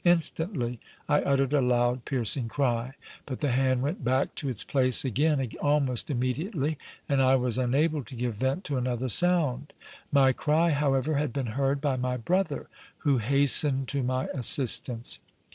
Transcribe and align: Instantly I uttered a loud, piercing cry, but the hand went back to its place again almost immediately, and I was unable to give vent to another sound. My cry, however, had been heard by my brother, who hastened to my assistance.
Instantly 0.03 0.79
I 1.07 1.21
uttered 1.21 1.53
a 1.53 1.61
loud, 1.61 2.05
piercing 2.05 2.47
cry, 2.47 2.93
but 3.27 3.39
the 3.39 3.51
hand 3.51 3.83
went 3.83 4.03
back 4.03 4.33
to 4.33 4.49
its 4.49 4.63
place 4.63 5.05
again 5.05 5.47
almost 5.61 6.09
immediately, 6.09 6.79
and 7.07 7.21
I 7.21 7.35
was 7.35 7.59
unable 7.59 8.03
to 8.05 8.15
give 8.15 8.33
vent 8.33 8.63
to 8.63 8.77
another 8.77 9.09
sound. 9.09 9.73
My 10.11 10.33
cry, 10.33 10.71
however, 10.71 11.17
had 11.17 11.31
been 11.31 11.45
heard 11.53 11.81
by 11.81 11.97
my 11.97 12.17
brother, 12.17 12.67
who 13.05 13.19
hastened 13.19 13.89
to 13.89 14.01
my 14.01 14.25
assistance. 14.33 15.19